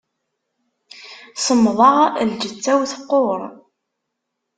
Semmḍeɣ 1.43 1.95
lǧetta-w 2.29 2.81
teqqur. 2.91 3.39